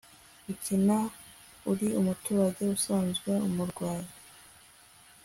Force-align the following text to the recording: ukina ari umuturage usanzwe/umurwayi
ukina 0.51 0.99
ari 1.71 1.87
umuturage 1.99 2.61
usanzwe/umurwayi 2.75 4.09